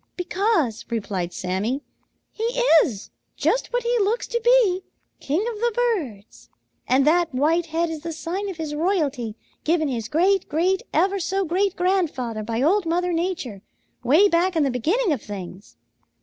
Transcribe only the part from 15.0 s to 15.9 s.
of things."